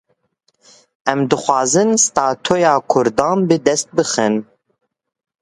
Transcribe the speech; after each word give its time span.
Em 1.11 1.19
dixwazin 1.33 1.91
statuya 2.05 2.73
Kurdan 2.95 3.37
bi 3.47 3.57
dest 3.69 3.87
bixin. 4.01 4.33